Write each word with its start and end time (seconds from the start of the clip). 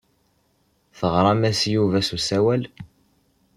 Teɣram-as 0.97 1.61
i 1.69 1.71
Yuba 1.73 1.99
s 2.07 2.09
usawal. 2.15 2.63